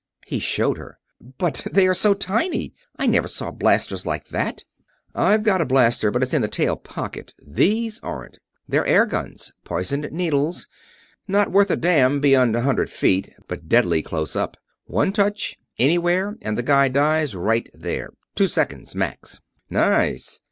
[0.25, 0.97] He showed her.
[1.37, 2.73] "But they're so tiny!
[2.97, 4.63] I never saw blasters like that!"
[5.13, 7.35] "I've got a blaster, but it's in the tail pocket.
[7.45, 8.39] These aren't.
[8.67, 9.51] They're air guns.
[9.63, 10.65] Poisoned needles.
[11.27, 14.57] Not worth a damn beyond a hundred feet, but deadly close up.
[14.85, 18.07] One touch anywhere and the guy dies right then.
[18.33, 19.39] Two seconds max."
[19.69, 20.39] "Nice!"